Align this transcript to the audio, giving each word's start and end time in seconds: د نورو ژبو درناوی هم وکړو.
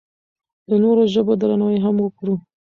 د 0.69 0.71
نورو 0.83 1.03
ژبو 1.13 1.33
درناوی 1.41 1.79
هم 1.85 1.95
وکړو. 2.01 2.35